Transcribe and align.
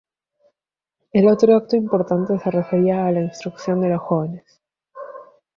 El 1.13 1.27
otro 1.27 1.55
acto 1.55 1.75
importante 1.75 2.35
se 2.39 2.49
refería 2.49 3.05
a 3.05 3.11
la 3.11 3.21
instrucción 3.21 3.81
de 3.81 3.89
los 3.89 4.01
jóvenes. 4.01 4.59